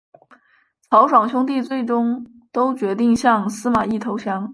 [0.89, 4.49] 曹爽兄弟最终都决定向司马懿投降。